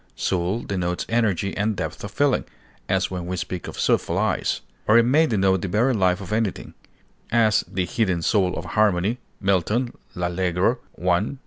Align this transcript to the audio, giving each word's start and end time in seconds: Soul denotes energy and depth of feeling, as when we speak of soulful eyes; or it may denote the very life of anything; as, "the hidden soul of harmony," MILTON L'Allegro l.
Soul 0.15 0.63
denotes 0.63 1.05
energy 1.09 1.55
and 1.55 1.75
depth 1.75 2.03
of 2.03 2.09
feeling, 2.09 2.45
as 2.89 3.11
when 3.11 3.27
we 3.27 3.37
speak 3.37 3.67
of 3.67 3.79
soulful 3.79 4.17
eyes; 4.17 4.61
or 4.87 4.97
it 4.97 5.03
may 5.03 5.27
denote 5.27 5.61
the 5.61 5.67
very 5.67 5.93
life 5.93 6.21
of 6.21 6.33
anything; 6.33 6.73
as, 7.31 7.63
"the 7.71 7.85
hidden 7.85 8.23
soul 8.23 8.55
of 8.57 8.65
harmony," 8.73 9.19
MILTON 9.39 9.93
L'Allegro 10.15 10.79
l. 10.99 11.37